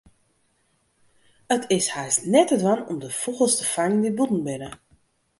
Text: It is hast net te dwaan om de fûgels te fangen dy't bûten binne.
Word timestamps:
It 1.55 1.63
is 1.77 1.87
hast 1.95 2.21
net 2.33 2.47
te 2.49 2.57
dwaan 2.61 2.81
om 2.91 2.97
de 3.03 3.09
fûgels 3.21 3.55
te 3.57 3.65
fangen 3.73 4.03
dy't 4.03 4.17
bûten 4.17 4.41
binne. 4.47 4.69